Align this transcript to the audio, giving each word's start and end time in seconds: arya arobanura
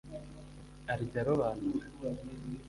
arya 0.93 1.19
arobanura 1.23 1.77